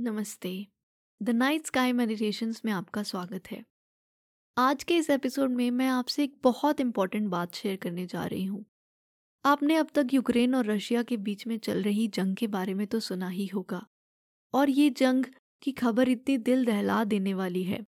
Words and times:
नमस्ते। 0.00 0.66
The 1.22 1.30
night 1.30 1.66
sky 1.66 1.92
meditations 1.92 2.62
में 2.64 2.72
आपका 2.72 3.02
स्वागत 3.02 3.50
है। 3.50 3.64
आज 4.58 4.84
के 4.84 4.96
इस 4.96 5.10
एपिसोड 5.10 5.50
में 5.50 5.70
मैं 5.70 5.88
आपसे 5.88 6.24
एक 6.24 6.34
बहुत 6.42 6.80
इंपॉर्टेंट 6.80 7.28
बात 7.28 7.54
शेयर 7.54 7.76
करने 7.76 8.06
जा 8.06 8.24
रही 8.24 8.44
हूँ। 8.44 8.64
आपने 9.44 9.76
अब 9.76 9.88
तक 9.94 10.06
यूक्रेन 10.14 10.54
और 10.54 10.66
रशिया 10.66 11.02
के 11.02 11.16
बीच 11.16 11.46
में 11.46 11.58
चल 11.58 11.82
रही 11.82 12.08
जंग 12.08 12.36
के 12.36 12.46
बारे 12.46 12.74
में 12.74 12.86
तो 12.86 13.00
सुना 13.00 13.28
ही 13.28 13.46
होगा। 13.46 13.86
और 14.54 14.70
ये 14.70 14.90
जंग 14.90 15.24
की 15.62 15.72
खबर 15.72 16.08
इतनी 16.08 16.38
दिल 16.38 16.64
दहला 16.64 17.04
देने 17.04 17.34
वाली 17.34 17.62
है। 17.62 17.84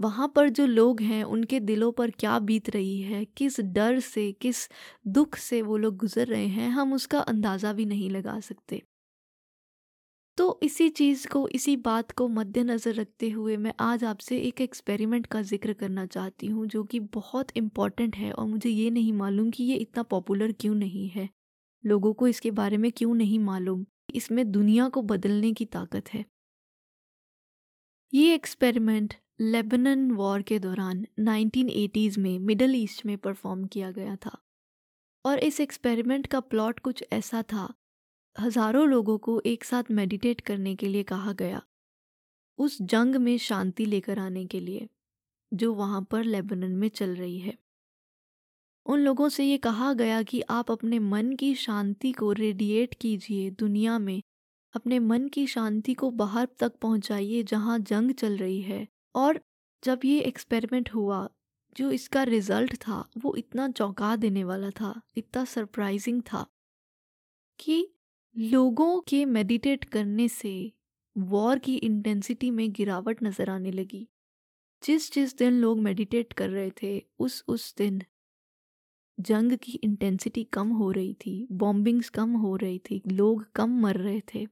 वहाँ 0.00 0.32
पर 0.36 0.48
जो 0.48 0.66
लोग 0.66 1.00
हैं, 1.00 1.24
उनके 1.24 1.60
दिलों 1.60 1.92
पर 1.92 2.10
क्या 2.10 2.38
बीत 2.38 2.70
रही 2.70 3.00
है, 3.00 3.24
किस 3.24 3.60
डर 3.60 4.00
से, 4.00 4.32
किस 4.32 4.68
दुख 5.06 5.36
से 5.36 5.62
वो 5.62 5.76
लोग 5.76 5.96
गुजर 5.96 6.26
रहे 6.26 6.46
हैं, 6.46 6.70
हम 6.70 6.92
उसका 6.92 7.20
अंदाज़ा 7.20 7.72
भी 7.72 7.84
नहीं 7.84 8.10
लगा 8.10 8.40
सकते। 8.40 8.82
तो 10.38 10.58
इसी 10.62 10.88
चीज़ 10.88 11.26
को, 11.28 11.48
इसी 11.48 11.76
बात 11.76 12.10
को 12.12 12.28
मद्देनज़र 12.28 12.94
रखते 12.94 13.30
हुए 13.30 13.56
मैं 13.56 13.72
आज 13.80 14.04
आपसे 14.04 14.38
एक 14.38 14.60
एक्सपेरिमेंट 14.60 15.26
का 15.26 15.42
ज़िक्र 15.42 15.72
करना 15.72 16.06
चाहती 16.06 16.46
हूँ, 16.46 16.66
जो 16.66 16.84
कि 16.84 17.00
बहुत 17.00 17.50
इंपॉर्टेंट 17.56 18.16
है 18.16 18.32
और 18.32 18.46
मुझे 18.46 18.70
ये 18.70 18.90
नहीं 18.90 19.12
मालूम 19.12 19.50
कि 19.50 19.64
ये 19.64 19.76
इतना 19.76 20.02
पॉपुलर 20.02 20.52
क्यों 20.52 20.74
नहीं 20.74 21.08
है। 21.08 21.28
लोगों 21.84 22.12
को 22.12 22.28
इसके 22.28 22.50
बारे 22.50 22.76
में 22.76 22.92
क्यों 22.92 23.14
नहीं 23.14 23.38
मालूम? 23.38 23.84
इसमें 24.14 24.50
दुनिया 24.52 24.88
को 24.88 25.02
बदलने 25.02 25.52
की 25.52 25.64
ताकत 25.64 26.08
है। 26.14 26.24
ये 28.12 28.34
एक्सपेरिमेंट 28.34 29.14
लेबनन 29.40 30.10
वॉर 30.10 30.42
के 30.42 30.58
दौरान 30.58 31.06
1980s 31.20 32.18
में 32.18 32.38
मिडल 32.38 32.74
ईस्ट 32.74 33.06
में 33.06 33.18
परफॉर्म 33.18 33.64
किया 33.64 33.90
गया 33.90 34.16
था। 34.16 34.38
और 35.24 35.38
इस 35.38 35.60
एक्सपेरिमेंट 35.60 36.26
का 36.26 36.40
प्लॉट 36.40 36.78
कुछ 36.80 37.04
ऐसा 37.12 37.42
था 37.42 37.74
हज़ारों 38.40 38.88
लोगों 38.88 39.18
को 39.18 39.40
एक 39.46 39.64
साथ 39.64 39.90
मेडिटेट 39.90 40.40
करने 40.40 40.74
के 40.74 40.88
लिए 40.88 41.02
कहा 41.02 41.32
गया। 41.32 41.62
उस 42.58 42.82
जंग 42.82 43.16
में 43.16 43.38
शांति 43.38 43.86
लेकर 43.86 44.18
आने 44.18 44.46
के 44.46 44.60
लिए, 44.60 44.88
जो 45.52 45.74
वहाँ 45.74 46.02
पर 46.02 46.24
लेबनन 46.24 46.70
में 46.70 46.88
चल 46.88 47.14
रही 47.16 47.38
है। 47.38 47.58
उन 48.86 49.00
लोगों 49.00 49.28
से 49.28 49.44
ये 49.44 49.58
कहा 49.58 49.92
गया 49.92 50.22
कि 50.22 50.40
आप 50.40 50.70
अपने 50.70 50.98
मन 50.98 51.32
की 51.32 51.54
शांति 51.54 52.12
को 52.12 52.32
रेडिएट 52.32 52.94
कीजिए 52.94 53.50
दुनिया 53.50 53.98
में। 53.98 54.22
अपने 54.74 54.98
मन 54.98 55.28
की 55.28 55.46
शांति 55.46 55.94
को 55.94 56.10
बाहर 56.10 56.48
तक 56.58 56.72
पहुंचाइए 56.76 57.42
जहाँ 57.42 57.78
जंग 57.78 58.12
चल 58.12 58.36
रही 58.36 58.60
है। 58.62 58.86
और 59.14 59.40
जब 59.82 60.00
ये 60.04 60.20
एक्सपेरिमेंट 60.20 60.94
हुआ, 60.94 61.28
जो 61.76 61.90
इसका 61.90 62.22
रिज़ल्ट 62.22 62.76
था, 62.76 63.08
वो 63.18 63.34
इतना 63.36 63.68
चौंका 63.68 64.16
देने 64.16 64.44
वाला 64.44 64.70
था, 64.70 65.00
इतना 65.16 65.44
सरप्राइजिंग 65.44 66.22
था 66.22 66.46
कि 67.58 67.94
लोगों 68.36 69.00
के 69.00 69.24
मेडिटेट 69.24 69.84
करने 69.84 70.28
से 70.28 70.50
वॉर 71.16 71.58
की 71.58 71.76
इंटेंसिटी 71.78 72.50
में 72.50 72.72
गिरावट 72.72 73.22
नज़र 73.22 73.50
आने 73.50 73.70
लगी। 73.70 74.06
जिस 74.82 75.12
जिस 75.14 75.36
दिन 75.38 75.54
लोग 75.54 75.80
मेडिटेट 75.80 76.32
कर 76.32 76.50
रहे 76.50 76.70
थे, 76.82 76.98
उस 77.18 77.44
उस 77.48 77.74
दिन 77.76 78.02
जंग 79.18 79.52
की 79.52 79.72
इंटेंसिटी 79.84 80.42
कम 80.44 80.68
हो 80.70 80.90
रही 80.90 81.12
थी 81.16 81.46
बॉम्बिंग्स 81.52 82.08
कम 82.10 82.32
हो 82.36 82.54
रही 82.56 82.78
थी, 82.78 83.00
लोग 83.06 83.44
कम 83.54 83.80
मर 83.80 83.96
रहे 83.96 84.20
थे। 84.34 84.46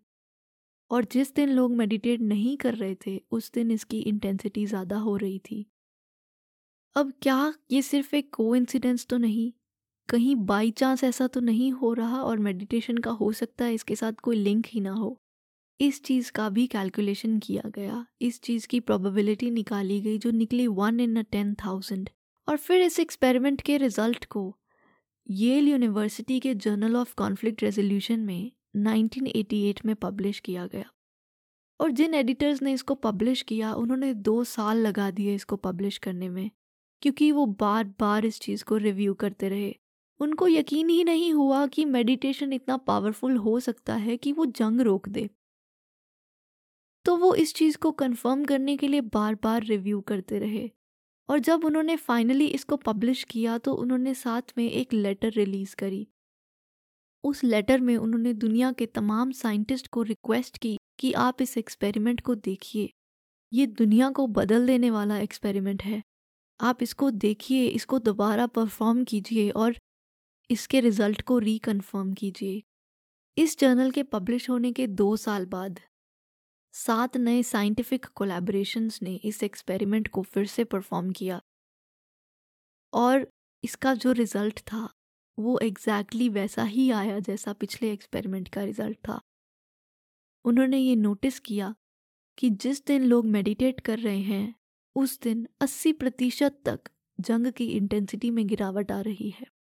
और 0.90 1.04
जिस 1.04 1.34
दिन 1.34 1.48
लोग 1.48 1.74
मेडिटेट 1.76 2.20
नहीं 2.20 2.56
कर 2.56 2.74
रहे 2.74 2.94
थे, 3.06 3.20
उस 3.30 3.52
दिन 3.52 3.70
इसकी 3.70 4.00
इंटेंसिटी 4.02 4.66
ज़्यादा 4.66 4.98
हो 4.98 5.16
रही 5.16 5.38
थी। 5.40 5.66
अब 6.96 7.12
क्या 7.22 7.54
ये 7.70 7.82
सिर्फ़ 7.82 8.14
एक 8.16 8.30
को 8.34 8.54
तो 9.10 9.16
नहीं? 9.18 9.52
कहीं 10.10 10.36
बाई 10.36 10.70
चांस 10.70 11.04
ऐसा 11.04 11.26
तो 11.26 11.40
नहीं 11.40 11.72
हो 11.72 11.92
रहा 11.92 12.22
और 12.22 12.38
मेडिटेशन 12.38 12.98
का 12.98 13.10
हो 13.10 13.32
सकता 13.32 13.64
है 13.64 13.74
इसके 13.74 13.96
साथ 13.96 14.12
कोई 14.12 14.36
लिंक 14.36 14.66
ही 14.66 14.80
ना 14.80 14.92
हो। 14.92 15.16
इस 15.80 16.02
चीज़ 16.02 16.32
का 16.32 16.48
भी 16.48 16.66
कैलकुलेशन 16.66 17.38
किया 17.38 17.68
गया। 17.68 18.06
इस 18.20 18.40
चीज़ 18.40 18.68
की 18.68 18.80
प्रोबेबिलिटी 18.80 19.50
निकाली 19.50 20.00
गई 20.00 20.18
जो 20.18 20.30
निकली 20.30 20.66
one 20.66 21.00
in 21.00 21.16
a 21.16 21.22
ten 21.22 21.54
thousand 21.54 22.10
और 22.48 22.56
फिर 22.56 22.82
इस 22.82 23.00
एक्सपेरिमेंट 23.00 23.60
के 23.60 23.76
रिज़ल्ट 23.76 24.24
को 24.24 24.56
येल 25.30 25.68
यूनिवर्सिटी 25.68 26.40
के 26.40 26.54
जर्नल 26.54 26.96
ऑफ़ 26.96 27.14
कॉन्फ्लिक्ट 27.14 27.62
रेजोल्यूशन 27.62 28.20
में 28.20 28.52
1988 28.76 29.84
में 29.86 29.96
पब्लिश 29.96 30.40
किया 30.40 30.66
गया। 30.66 30.84
और 31.80 31.90
जिन 31.90 32.14
एडिटर्स 32.14 32.62
ने 32.62 32.72
इसको 32.72 32.94
पब्लिश 32.94 33.42
किया, 33.42 33.74
उन्होंने 33.74 34.14
दो 34.14 34.44
साल 34.44 34.78
लगा 34.78 35.10
दिए 35.10 35.34
इसको 35.34 35.56
पब्लिश 35.56 35.98
करने 35.98 36.28
में, 36.28 36.50
क्योंकि 37.02 37.32
वो 37.32 37.46
बार 37.46 37.84
बार 38.00 38.26
इस 38.26 38.40
चीज़ 38.40 38.64
को 38.64 38.76
रिव्यू 38.76 39.14
करते 39.14 39.48
रहे। 39.48 39.79
उनको 40.20 40.48
यकीन 40.48 40.88
ही 40.88 41.04
नहीं 41.04 41.32
हुआ 41.32 41.66
कि 41.66 41.84
मेडिटेशन 41.84 42.52
इतना 42.52 42.76
पावरफुल 42.76 43.36
हो 43.36 43.60
सकता 43.60 43.94
है 43.94 44.16
कि 44.16 44.32
वो 44.32 44.46
जंग 44.46 44.80
रोक 44.80 45.08
दे। 45.08 45.28
तो 47.04 47.16
वो 47.16 47.34
इस 47.34 47.54
चीज़ 47.54 47.78
को 47.78 47.90
कंफर्म 47.90 48.44
करने 48.44 48.76
के 48.76 48.88
लिए 48.88 49.00
बार 49.00 49.34
बार 49.34 49.64
रिव्यू 49.64 50.00
करते 50.00 50.38
रहे। 50.38 50.70
और 51.28 51.38
जब 51.38 51.64
उन्होंने 51.64 51.96
फाइनली 51.96 52.46
इसको 52.46 52.76
पब्लिश 52.76 53.24
किया 53.24 53.58
तो 53.58 53.74
उन्होंने 53.74 54.14
साथ 54.14 54.42
में 54.58 54.70
एक 54.70 54.92
लेटर 54.92 55.30
रिलीज़ 55.30 55.76
करी। 55.76 56.06
उस 57.24 57.44
लेटर 57.44 57.80
में 57.80 57.96
उन्होंने 57.96 58.32
दुनिया 58.34 58.72
के 58.72 58.86
तमाम 58.86 59.32
साइंटिस्ट 59.32 59.86
को 59.86 60.02
रिक्वेस्ट 60.02 60.58
की 60.58 60.78
कि 60.98 61.12
आप 61.12 61.42
इस 61.42 61.58
एक्सपेरिमेंट 61.58 62.20
को 62.20 62.34
देखिए। 62.34 62.90
ये 63.52 63.66
दुनिया 63.66 64.10
को 64.10 64.26
बदल 64.26 64.66
देने 64.66 64.90
वाला 64.90 65.18
एक्सपेरिमेंट 65.18 65.82
है। 65.82 66.02
आप 66.60 66.82
इसको 66.82 67.10
देखिए, 67.10 67.66
इसको 67.66 67.98
दोबारा 67.98 68.46
परफॉर्म 68.46 69.04
कीजिए 69.04 69.50
और 69.50 69.76
इसके 70.50 70.80
रिज़ल्ट 70.80 71.22
को 71.22 71.38
रिकन्फर्म 71.38 72.12
कीजिए। 72.12 72.62
इस 73.38 73.58
जर्नल 73.58 73.90
के 73.90 74.02
पब्लिश 74.02 74.50
होने 74.50 74.72
के 74.72 74.86
दो 74.86 75.16
साल 75.16 75.46
बाद, 75.46 75.80
सात 76.72 77.16
नए 77.16 77.42
साइंटिफिक 77.42 78.06
कोलैबोरेशंस 78.06 79.02
ने 79.02 79.14
इस 79.14 79.42
एक्सपेरिमेंट 79.42 80.08
को 80.08 80.22
फिर 80.22 80.46
से 80.46 80.64
परफॉर्म 80.64 81.10
किया। 81.10 81.42
और 82.92 83.32
इसका 83.64 83.94
जो 83.94 84.12
रिज़ल्ट 84.12 84.60
था, 84.60 84.94
वो 85.38 85.58
एग्जैक्टली 85.58 86.18
exactly 86.18 86.40
वैसा 86.40 86.64
ही 86.64 86.90
आया 86.90 87.18
जैसा 87.18 87.52
पिछले 87.52 87.92
एक्सपेरिमेंट 87.92 88.48
का 88.48 88.64
रिज़ल्ट 88.64 88.96
था। 88.96 89.20
उन्होंने 90.44 90.78
ये 90.78 90.96
नोटिस 90.96 91.40
किया 91.40 91.74
कि 92.38 92.50
जिस 92.50 92.86
दिन 92.86 93.04
लोग 93.04 93.26
मेडिटेट 93.26 93.80
कर 93.80 93.98
रहे 93.98 94.20
हैं, 94.20 94.54
उस 94.96 95.20
दिन 95.20 95.48
80 95.60 95.92
प्रतिशत 95.92 96.60
तक 96.64 96.80
जंग 97.20 97.52
की 97.52 97.66
इंटेंसिटी 97.66 98.30
में 98.30 98.46
गिरावट 98.46 98.92
आ 98.92 99.00
रही 99.00 99.30
है। 99.30 99.59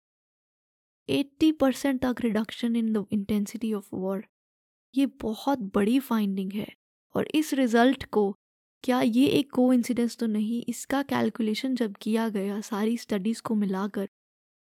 80 1.11 1.51
परसेंट 1.53 2.01
तक 2.03 2.21
reduction 2.21 2.77
in 2.77 2.93
the 2.93 3.05
intensity 3.13 3.73
of 3.75 3.89
war. 3.95 4.25
ये 4.95 5.07
बहुत 5.23 5.59
बड़ी 5.75 5.99
फाइंडिंग 6.01 6.53
है 6.53 6.67
और 7.15 7.29
इस 7.35 7.53
रिज़ल्ट 7.55 8.05
को, 8.05 8.31
क्या 8.85 9.01
ये 9.01 9.27
एक 9.29 9.51
को 9.51 9.73
तो 10.19 10.27
नहीं, 10.27 10.63
इसका 10.69 11.03
कैलकुलेशन 11.05 11.75
जब 11.75 11.95
किया 11.97 12.29
गया 12.29 12.61
सारी 12.61 12.97
स्टडीज़ 12.97 13.43
को 13.43 13.55
मिलाकर 13.55 14.09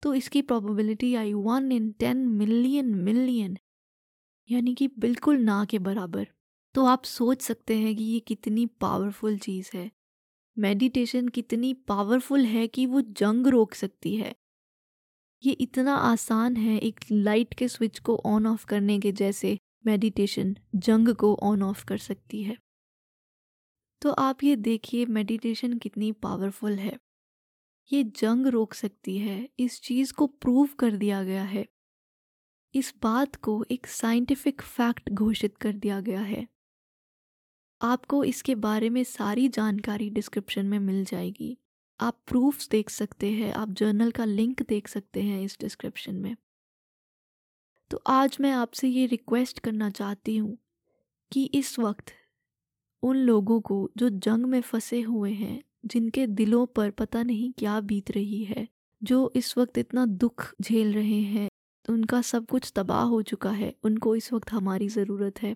तो 0.03 0.14
इसकी 0.14 0.41
probability 0.41 1.14
I 1.16 1.34
one 1.34 1.72
in 1.72 1.91
ten 1.91 2.18
million 2.30 2.94
million, 2.96 3.58
यानी 4.50 4.74
कि 4.74 4.88
बिल्कुल 5.00 5.38
ना 5.38 5.64
के 5.66 5.80
बराबर। 5.80 6.28
तो 6.75 6.86
आप 6.86 7.03
सोच 7.03 7.41
सकते 7.41 7.78
हैं 7.78 7.96
कि 7.96 8.03
ये 8.03 8.20
कितनी 8.20 8.66
पावरफुल 8.81 9.38
चीज़ 9.38 9.70
है। 9.74 9.90
मेडिटेशन 10.58 11.28
कितनी 11.28 11.74
पावरफुल 11.88 12.46
है 12.46 12.68
कि 12.68 12.86
वो 12.86 13.02
जंग 13.02 13.47
रोक 13.47 13.74
सकती 13.74 14.16
है। 14.16 14.34
ये 15.44 15.52
इतना 15.52 15.96
आसान 15.96 16.56
है 16.56 16.78
एक 16.78 17.00
लाइट 17.12 17.53
के 17.53 17.68
स्विच 17.68 18.00
को 18.00 18.22
ऑन 18.25 18.47
ऑफ़ 18.47 18.66
करने 18.66 19.00
के 19.00 19.12
जैसे 19.12 19.57
मेडिटेशन 19.85 20.56
जंग 20.75 21.16
को 21.16 21.35
ऑन 21.35 21.63
ऑफ़ 21.63 21.85
कर 21.85 21.97
सकती 21.97 22.44
है। 22.44 22.57
तो 24.02 24.12
आप 24.12 24.44
ये 24.44 24.56
देखिए 24.56 25.06
मेडिटेशन 25.06 25.78
कितनी 25.78 26.12
पावरफुल 26.12 26.74
है। 26.74 26.97
ये 27.91 28.03
जंग 28.03 28.47
रोक 28.47 28.74
सकती 28.74 29.18
है, 29.18 29.50
इस 29.59 29.81
चीज़ 29.81 30.13
को 30.13 30.28
प्रूव 30.28 30.69
कर 30.79 30.91
दिया 30.91 31.24
गया 31.24 31.44
है। 31.44 31.66
इस 32.73 32.94
बात 33.03 33.35
को 33.35 33.66
एक 33.72 33.88
साइंटिफिक 33.88 34.62
फैक्ट 34.62 35.09
घोषित 35.09 35.58
कर 35.58 35.73
दिया 35.73 36.02
गया 36.02 36.22
है। 36.22 36.47
आपको 37.82 38.23
इसके 38.23 38.55
बारे 38.55 38.90
में 38.90 39.03
सारी 39.03 39.47
जानकारी 39.49 40.09
डिस्क्रिप्शन 40.09 40.66
में 40.66 40.79
मिल 40.79 41.05
जाएगी। 41.05 41.58
आप 42.02 42.20
प्रूफ्स 42.28 42.70
देख 42.70 42.90
सकते 42.90 43.32
हैं, 43.32 43.53
आप 43.53 43.70
जर्नल 43.70 44.12
का 44.12 44.26
लिंक 44.26 44.62
देख 44.62 44.88
सकते 44.88 45.22
हैं 45.22 45.42
इस 45.42 45.58
डिस्क्रिप्शन 45.59 46.16
में। 46.16 46.36
तो 47.92 48.02
आज 48.08 48.38
मैं 48.42 48.52
आपसे 48.52 48.88
ये 48.88 49.06
रिक्वेस्ट 49.06 49.59
करना 49.59 49.90
चाहती 49.90 50.38
हूँ 50.38 50.58
कि 51.32 51.44
इस 51.46 51.80
वक्त 51.80 52.12
उन 53.03 53.18
लोगों 53.18 53.62
को 53.62 53.92
जो 53.98 54.09
जंग 54.09 54.46
में 54.46 54.62
फंसे 54.62 55.02
हुए 55.02 55.32
हैं, 55.32 55.64
जिनके 55.86 56.28
दिलों 56.28 56.66
पर 56.66 56.90
पता 56.90 57.24
नहीं 57.24 57.52
क्या 57.52 57.80
बीत 57.80 58.12
रही 58.12 58.44
है, 58.44 58.68
जो 59.04 59.34
इस 59.36 59.58
वक्त 59.58 59.78
इतना 59.78 60.06
दुख 60.06 60.56
झेल 60.62 60.94
रहे 60.94 61.22
हैं, 61.22 61.50
उनका 61.90 62.22
सब 62.22 62.46
कुछ 62.46 62.72
तबाह 62.76 63.04
हो 63.04 63.22
चुका 63.22 63.52
है, 63.52 63.76
उनको 63.84 64.16
इस 64.16 64.34
वक्त 64.34 64.52
हमारी 64.52 64.88
ज़रूरत 64.88 65.42
है। 65.42 65.56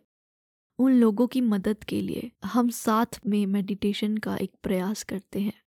उन 0.79 0.91
लोगों 0.91 1.27
की 1.27 1.41
मदद 1.41 1.83
के 1.83 2.01
लिए 2.01 2.31
हम 2.45 2.69
साथ 2.69 3.19
में 3.25 3.45
मेडिटेशन 3.45 4.17
का 4.17 4.37
एक 4.37 4.51
प्रयास 4.63 5.03
करते 5.03 5.39
हैं। 5.39 5.64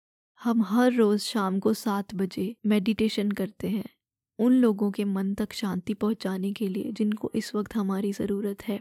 हम 0.43 0.63
हर 0.63 0.93
रोज़ 0.93 1.23
शाम 1.23 1.59
को 1.61 1.73
सात 1.75 2.15
बजे 2.15 2.55
मेडिटेशन 2.67 3.31
करते 3.31 3.69
हैं, 3.69 3.85
उन 4.39 4.53
लोगों 4.53 4.91
के 4.91 5.05
मन 5.05 5.35
तक 5.35 5.53
शांति 5.53 5.95
पहुँचाने 5.95 6.53
के 6.53 6.69
लिए 6.69 6.93
जिनको 6.93 7.31
इस 7.35 7.55
वक्त 7.55 7.77
हमारी 7.77 8.13
ज़रूरत 8.13 8.63
है। 8.63 8.81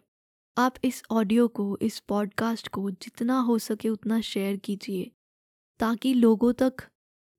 आप 0.58 0.76
इस 0.84 1.02
ऑडियो 1.12 1.48
को, 1.48 1.78
इस 1.82 2.00
पॉडकास्ट 2.00 2.68
को 2.68 2.90
जितना 2.92 3.40
हो 3.40 3.58
सके 3.60 3.90
उतना 3.90 4.20
शेयर 4.22 4.56
कीजिए, 4.58 5.12
ताकि 5.80 6.14
लोगों 6.14 6.52
तक 6.54 6.84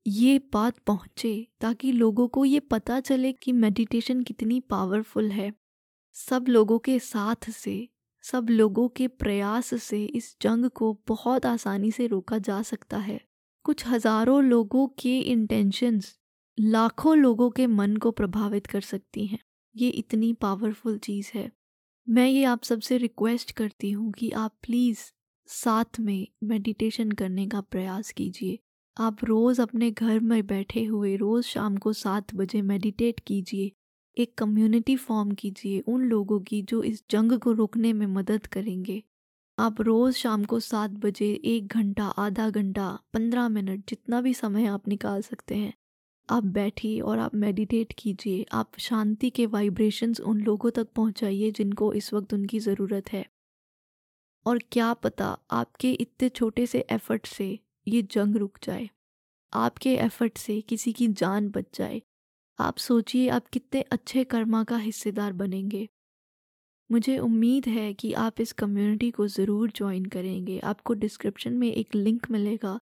ये 0.07 0.39
बात 0.53 0.79
पहुँचे, 0.79 1.49
ताकि 1.61 1.93
लोगों 1.93 2.29
को 2.29 2.45
ये 2.45 2.61
पता 2.61 3.01
चले 3.01 3.33
कि 3.33 3.53
मेडिटेशन 3.53 4.23
कितनी 4.23 4.61
पावरफुल 4.61 5.31
है। 5.31 5.53
सब 6.17 6.45
लोगों 6.49 6.79
के 6.79 6.99
साथ 6.99 7.51
से, 7.51 7.89
सब 8.25 8.51
लोगों 8.51 8.89
के 8.89 9.09
प्रयास 9.09 9.75
से 9.83 10.05
इस 10.05 10.37
जंग 10.43 10.71
को 10.71 10.93
बहुत 11.09 11.47
आसानी 11.47 11.91
से 11.91 12.07
रोका 12.07 12.39
जा 12.39 12.63
सकता 12.63 12.99
है। 13.01 13.21
कुछ 13.65 13.87
हज़ारों 13.87 14.43
लोगों 14.45 14.87
के 14.99 15.19
इंटेंशंस 15.19 16.17
लाखों 16.61 17.17
लोगों 17.17 17.51
के 17.51 17.67
मन 17.67 17.97
को 17.97 18.11
प्रभावित 18.11 18.67
कर 18.67 18.81
सकती 18.81 19.27
हैं। 19.27 19.39
ये 19.77 19.89
इतनी 19.89 20.33
पावरफुल 20.33 20.99
चीज़ 20.99 21.31
है। 21.35 21.51
मैं 22.09 22.27
ये 22.29 22.45
आप 22.45 22.63
सबसे 22.63 22.97
रिक्वेस्ट 22.97 23.53
करती 23.53 23.91
हूँ 23.91 24.13
कि 24.13 24.31
आप 24.31 24.55
प्लीज़ 24.63 24.99
साथ 25.49 26.01
में 26.01 26.27
मेडिटेशन 26.45 27.13
करने 27.13 27.47
का 27.47 27.61
प्रयास 27.61 28.11
कीजिए। 28.13 28.59
आप 28.97 29.25
रोज़ 29.25 29.63
अपने 29.63 29.91
घर 29.91 30.21
में 30.21 30.47
बैठे 30.47 30.85
हुए 30.85 31.17
रोज़ 31.17 31.47
शाम 31.47 31.77
को 31.77 31.93
सात 31.93 32.35
बजे 32.35 32.63
मेडिटेट 32.63 33.21
कीजिए। 33.21 33.71
एक 34.17 34.35
कम्युनिटी 34.39 34.97
फॉर्म 34.97 35.31
कीजिए 35.31 35.81
उन 35.81 36.03
लोगों 36.03 36.41
की 36.41 36.63
जो 36.63 36.83
इस 36.83 37.05
जंग 37.11 37.39
को 37.39 37.53
रोकने 37.53 37.93
में 37.93 38.07
मदद 38.07 38.47
करेंगे। 38.47 39.03
आप 39.63 39.81
रोज़ 39.81 40.17
शाम 40.17 40.45
को 40.45 40.61
सात 40.61 40.91
बजे, 40.91 41.41
एक 41.45 41.67
घंटा, 41.67 42.05
आधा 42.05 42.51
घंटा, 42.51 42.99
पंद्रह 43.15 43.49
मिनट 43.49 43.89
जितना 43.89 44.21
भी 44.21 44.35
समय 44.35 44.67
आप 44.67 44.89
निकाल 44.89 45.23
सकते 45.23 45.55
हैं। 45.55 45.75
आप 46.31 46.45
बैठिए 46.45 47.01
और 47.01 47.19
आप 47.19 47.35
मेडिटेट 47.35 47.95
कीजिए। 47.99 48.47
आप 48.53 48.73
शांति 48.79 49.31
के 49.31 49.47
वाइब्रेशंस 49.47 50.21
उन 50.21 50.41
लोगों 50.41 50.71
तक 50.71 50.89
पहुंचाइए 50.89 51.51
जिनको 51.51 51.93
इस 51.93 52.13
वक्त 52.13 52.35
उनकी 52.35 52.59
ज़रूरत 52.59 53.13
है। 53.13 53.27
और 54.47 54.59
क्या 54.73 54.95
पता 54.95 55.39
आपके 55.51 55.93
इतने 55.93 56.29
छोटे 56.29 56.67
से 56.67 56.85
एफर्ट 56.91 57.27
से 57.27 57.59
ये 57.89 58.03
जंग 58.03 58.37
रुक 58.37 58.59
जाए। 58.63 58.91
आपके 59.53 59.95
एफर्ट 59.95 60.39
से 60.39 60.61
किसी 60.61 60.93
की 60.93 61.09
जान 61.09 61.49
बच 61.49 61.67
जाए। 61.75 62.03
आप 62.59 62.77
सोचिए 62.77 63.29
आप 63.29 63.47
कितने 63.47 63.83
अच्छे 63.83 64.25
कर्मा 64.25 64.65
का 64.65 64.77
हिस्सेदार 64.77 65.33
बनेंगे। 65.33 65.89
मुझे 66.91 67.19
उम्मीद 67.19 67.67
है 67.69 67.95
कि 67.95 68.13
आप 68.13 68.41
इस 68.41 68.53
कम्युनिटी 68.53 69.11
को 69.11 69.27
ज़रूर 69.27 69.73
ज्वाइन 69.77 70.05
करेंगे। 70.05 70.59
आपको 70.59 70.95
डिस्क्रिप्शन 70.95 71.53
में 71.53 71.73
एक 71.73 71.95
लिंक 71.95 72.31
मिलेगा, 72.31 72.79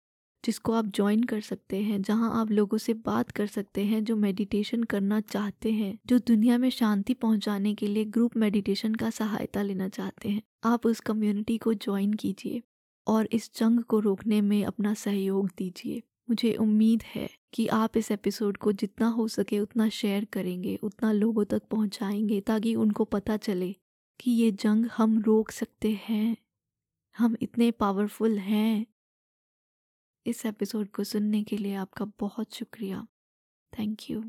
जिसको 0.45 0.73
आप 0.73 0.85
ज्वाइन 0.85 1.23
कर 1.23 1.41
सकते 1.41 1.81
हैं, 1.81 2.01
जहाँ 2.01 2.41
आप 2.41 2.51
लोगों 2.51 2.77
से 2.77 2.93
बात 2.93 3.31
कर 3.31 3.47
सकते 3.47 3.85
हैं, 3.85 4.03
जो 4.03 4.15
मेडिटेशन 4.15 4.83
करना 4.83 5.21
चाहते 5.21 5.71
हैं, 5.71 5.99
जो 6.05 6.19
दुनिया 6.19 6.57
में 6.57 6.69
शांति 6.69 7.13
पहुँचाने 7.13 7.73
के 7.73 7.87
लिए 7.87 8.05
ग्रुप 8.05 8.37
मेडिटेशन 8.37 8.95
का 8.95 9.09
सहायता 9.09 9.61
लेना 9.61 9.89
चाहते 9.89 10.29
हैं। 10.29 10.41
आप 10.63 10.85
उस 10.85 10.99
कम्युनिटी 10.99 11.57
को 11.57 11.73
ज्वाइन 11.73 12.13
कीजिए 12.13 12.61
और 13.07 13.27
इस 13.31 13.51
जंग 13.55 13.83
को 13.83 13.99
रोकने 13.99 14.41
में 14.41 14.65
अपना 14.65 14.93
सहयोग 14.93 15.49
दीजिए। 15.57 16.01
मुझे 16.29 16.53
उम्मीद 16.53 17.03
है 17.15 17.29
कि 17.53 17.67
आप 17.67 17.97
इस 17.97 18.11
एपिसोड 18.11 18.57
को 18.57 18.71
जितना 18.71 19.07
हो 19.07 19.27
सके 19.27 19.59
उतना 19.59 19.89
शेयर 19.89 20.25
करेंगे, 20.25 20.75
उतना 20.75 21.11
लोगों 21.11 21.45
तक 21.45 21.61
पहुंचाएँगे, 21.71 22.41
ताकि 22.41 22.75
उनको 22.75 23.05
पता 23.05 23.37
चले 23.37 23.75
कि 24.19 24.31
ये 24.31 24.51
जंग 24.51 24.85
हम 24.85 25.21
रोक 25.21 25.51
सकते 25.51 26.01
हैं। 26.03 26.37
हम 27.17 27.37
इतने 27.41 27.71
पावरफुल 27.71 28.37
हैं। 28.37 28.85
इस 30.25 30.45
एपिसोड 30.45 30.87
को 30.87 31.03
सुनने 31.03 31.43
के 31.43 31.57
लिए 31.57 31.75
आपका 31.75 32.05
बहुत 32.05 32.53
शुक्रिया। 32.53 33.07
Thank 33.79 34.09
you 34.09 34.23